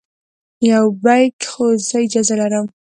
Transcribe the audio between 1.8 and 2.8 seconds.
زه اجازه لرم.